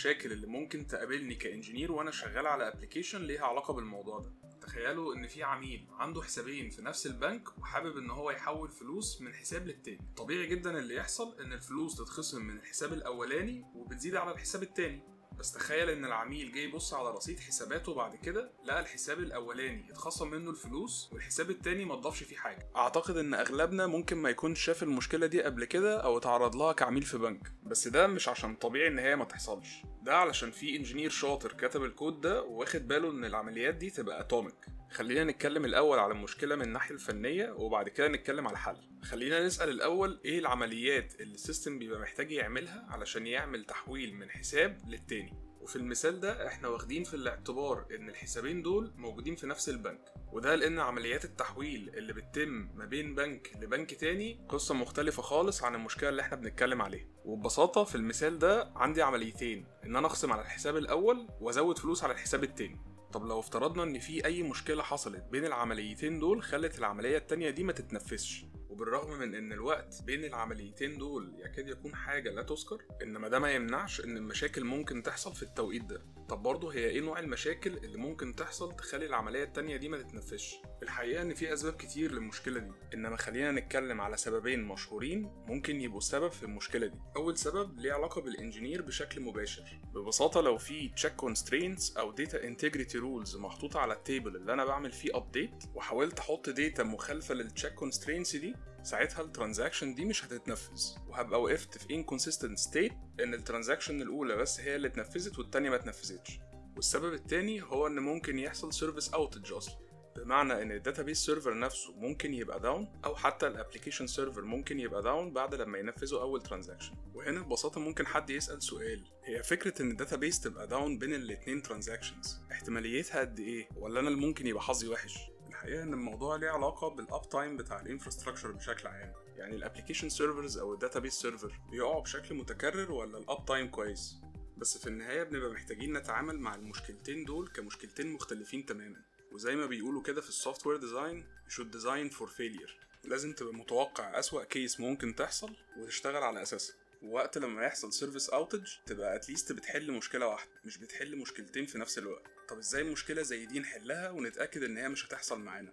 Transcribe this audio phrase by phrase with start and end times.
[0.00, 4.32] المشاكل اللي ممكن تقابلني ك engineer وأنا شغال على application ليها علاقة بالموضوع ده.
[4.60, 9.34] تخيلوا إن في عميل عنده حسابين في نفس البنك وحابب إن هو يحول فلوس من
[9.34, 10.14] حساب للتاني.
[10.16, 15.02] طبيعي جدا اللي يحصل إن الفلوس تتخصم من الحساب الأولاني وبتزيد على الحساب التاني.
[15.40, 20.30] بس تخيل إن العميل جاي يبص على رصيد حساباته بعد كده لقى الحساب الأولاني اتخصم
[20.30, 22.68] منه الفلوس والحساب التاني ما اتضافش فيه حاجة.
[22.76, 27.02] أعتقد إن أغلبنا ممكن ما يكونش شاف المشكلة دي قبل كده أو اتعرض لها كعميل
[27.02, 31.10] في بنك بس ده مش عشان طبيعي إن هي ما تحصلش ده علشان في engineer
[31.10, 34.66] شاطر كتب الكود ده واخد باله إن العمليات دي تبقى atomic.
[34.92, 39.68] خلينا نتكلم الأول على المشكلة من الناحية الفنية وبعد كده نتكلم على الحل خلينا نسأل
[39.68, 45.76] الأول إيه العمليات اللي السيستم بيبقى محتاج يعملها علشان يعمل تحويل من حساب للتاني؟ وفي
[45.76, 50.78] المثال ده إحنا واخدين في الاعتبار إن الحسابين دول موجودين في نفس البنك وده لأن
[50.78, 56.22] عمليات التحويل اللي بتتم ما بين بنك لبنك تاني قصة مختلفة خالص عن المشكلة اللي
[56.22, 57.06] إحنا بنتكلم عليها.
[57.24, 62.12] وببساطة في المثال ده عندي عمليتين إن أنا أخصم على الحساب الأول وأزود فلوس على
[62.12, 62.80] الحساب التاني.
[63.12, 67.64] طب لو افترضنا إن في أي مشكلة حصلت بين العمليتين دول خلت العملية التانية دي
[67.64, 68.44] ما تتنفذش.
[68.68, 73.50] وبالرغم من إن الوقت بين العمليتين دول يكاد يكون حاجة لا تذكر إنما ده ما
[73.52, 76.02] يمنعش إن المشاكل ممكن تحصل في التوقيت ده.
[76.28, 80.56] طب برضه هي إيه نوع المشاكل اللي ممكن تحصل تخلي العملية التانية دي ما تتنفذش؟
[80.82, 86.00] الحقيقة إن في أسباب كتير للمشكلة دي إنما خلينا نتكلم على سببين مشهورين ممكن يبقوا
[86.00, 86.98] سبب في المشكلة دي.
[87.16, 89.80] أول سبب ليه علاقة بال engineer بشكل مباشر.
[89.94, 94.64] ببساطة لو في check constraints أو data integrity rules محطوطة على ال table اللي أنا
[94.64, 100.04] بعمل فيه update وحاولت أحط data مخالفة لل check constraints دي ساعتها ال transaction دي
[100.04, 100.82] مش هتتنفذ.
[101.08, 105.76] وهبقى وقفت في inconsistent state إن ال transaction الأولى بس هي اللي اتنفذت والتانية ما
[105.76, 106.38] اتنفذتش.
[106.76, 109.89] والسبب التاني هو إن ممكن يحصل service outage أصلا.
[110.16, 114.80] بمعنى إن ال database server نفسه ممكن يبقى down أو حتى ال application server ممكن
[114.80, 119.82] يبقى down بعد لما ينفذوا أول transaction وهنا ببساطة ممكن حد يسأل سؤال هي فكرة
[119.82, 124.46] إن ال database تبقى down بين الاتنين transactions احتماليتها قد إيه؟ ولا أنا اللي ممكن
[124.46, 125.18] يبقى حظي وحش؟
[125.48, 129.12] الحقيقة إن الموضوع ليه علاقة بال uptime بتاع ال infrastructure بشكل عام.
[129.36, 134.14] يعني ال application servers أو ال database server بيقعوا بشكل متكرر ولا ال uptime كويس؟
[134.56, 139.02] بس في النهاية بنبقى محتاجين نتعامل مع المشكلتين دول كمشكلتين مختلفين تماما.
[139.32, 142.70] وزي ما بيقولوا كده في ال software design should design for failure.
[143.04, 146.76] لازم تبقى متوقع أسوأ case ممكن تحصل وتشتغل على أساسها.
[147.02, 151.78] ووقت لما يحصل service outage تبقى at least بتحل مشكلة واحدة مش بتحل مشكلتين في
[151.78, 152.22] نفس الوقت.
[152.48, 155.72] طب إزاي مشكلة زي دي نحلها ونتأكد إن هي مش هتحصل معانا؟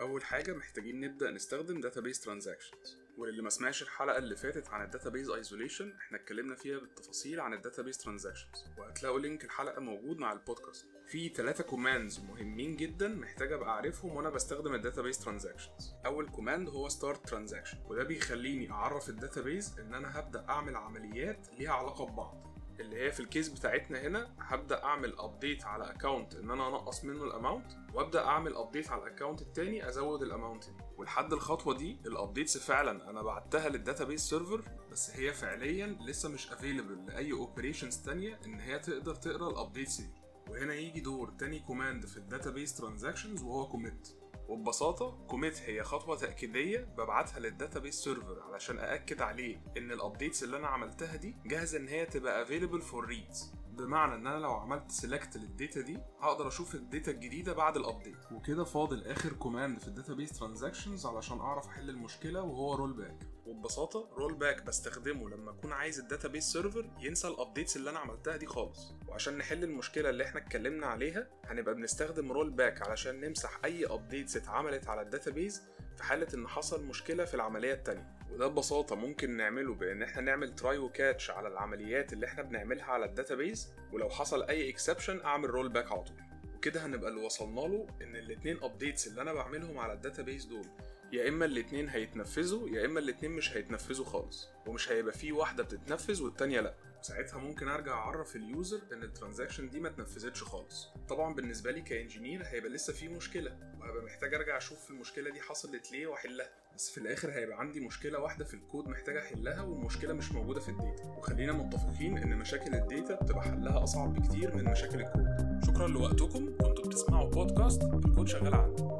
[0.00, 2.88] أول حاجة محتاجين نبدأ نستخدم database transactions.
[3.18, 7.54] وللي ما سمعش الحلقة اللي فاتت عن ال database isolation إحنا اتكلمنا فيها بالتفاصيل عن
[7.54, 13.52] ال database transactions وهتلاقوا link الحلقة موجود مع البودكاست في ثلاثة commands مهمين جدا محتاج
[13.52, 19.08] أبقى عارفهم وأنا بستخدم ال database transactions أول command هو start transaction وده بيخليني أعرف
[19.08, 22.49] ال database إن أنا هبدأ أعمل عمليات ليها علاقة ببعض.
[22.80, 27.04] اللي هي في ال case بتاعتنا هنا هبدأ أعمل update على account إن أنا أنقص
[27.04, 30.76] منه ال amount وأبدأ أعمل update على ال account التاني أزود ال amount دي.
[30.96, 36.28] ولحد الخطوة دي ال updates فعلا أنا بعتها لل database server بس هي فعليا لسه
[36.28, 40.10] مش available لأي operations تانية إن هي تقدر تقرأ ال updates دي.
[40.50, 44.08] وهنا يجي دور تاني command في ال database transactions وهو commit
[44.50, 50.42] وببساطة commit هي خطوة تأكيدية ببعتها لل database server علشان أأكد عليه إن ال updates
[50.42, 53.38] اللي أنا عملتها دي جاهزة إن هي تبقى available for reads.
[53.80, 57.76] بمعنى إن أنا لو عملت select لل data دي هقدر أشوف ال data الجديدة بعد
[57.76, 62.74] ال update وكده فاضل آخر command في ال database transactions علشان أعرف أحل المشكلة وهو
[62.74, 67.98] rollback وببساطة rollback بستخدمه لما أكون عايز ال database server ينسى ال updates اللي أنا
[67.98, 68.94] عملتها دي خالص.
[69.08, 74.86] وعشان نحل المشكلة اللي إحنا اتكلمنا عليها هنبقى بنستخدم rollback علشان نمسح أي updates اتعملت
[74.88, 75.62] على ال database
[75.96, 78.19] في حالة إن حصل مشكلة في العملية التانية.
[78.32, 82.84] وده ببساطة ممكن نعمله بإن إحنا نعمل try و catch على العمليات اللي إحنا بنعملها
[82.84, 86.16] على ال database ولو حصل أي exception أعمل rollback على طول.
[86.56, 90.66] وكده هنبقى اللي وصلنا له إن الاتنين updates اللي أنا بعملهم على ال database دول
[91.12, 96.22] يا إما الاتنين هيتنفذوا يا إما الاتنين مش هيتنفذوا خالص ومش هيبقى فيه واحدة بتتنفذ
[96.22, 96.74] والتانية لأ.
[97.02, 100.88] ساعتها ممكن أرجع أعرف ال user إن ال transaction دي ما اتنفذتش خالص.
[101.08, 105.40] طبعا بالنسبة لي ك engineer هيبقى لسه في مشكلة وهبقى محتاج أرجع أشوف المشكلة دي
[105.40, 106.48] حصلت ليه وأحلها.
[106.74, 110.68] بس في الآخر هيبقى عندي مشكلة واحدة في الكود محتاج أحلها والمشكلة مش موجودة في
[110.68, 111.04] ال data.
[111.04, 115.26] وخلينا متفقين إن مشاكل ال data بتبقى حلها أصعب بكتير من مشاكل الكود.
[115.66, 118.99] شكرا لوقتكم كنتوا بتسمعوا بودكاست الكود شغال عنه